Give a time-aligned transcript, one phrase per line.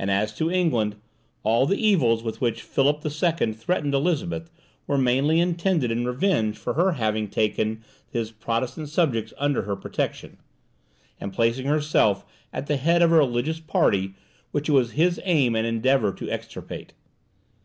[0.00, 0.96] And as to England,
[1.44, 4.50] all the evils with which Philip the Second threatened Elizabeth,
[4.88, 10.38] were mainly intended in revenge for her having taken his Protestant subjects under her protection,
[11.20, 14.14] and placing herself at the head of a religious party
[14.50, 16.92] which it was his aim and endeavour to extirpate.